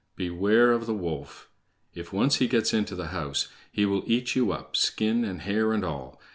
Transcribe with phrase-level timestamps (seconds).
[0.15, 1.47] Beware of the wolf!
[1.93, 5.73] If once he gets into the house, he will eat you up, skin, and hair,
[5.73, 6.19] and all.